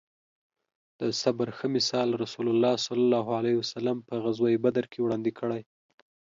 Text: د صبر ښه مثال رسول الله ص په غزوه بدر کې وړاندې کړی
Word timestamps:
د 0.99 1.01
صبر 1.21 1.47
ښه 1.57 1.67
مثال 1.75 2.09
رسول 2.23 2.47
الله 2.53 2.73
ص 2.85 2.89
په 4.07 4.15
غزوه 4.23 4.61
بدر 4.65 4.85
کې 4.91 4.99
وړاندې 5.03 5.31
کړی 5.39 5.61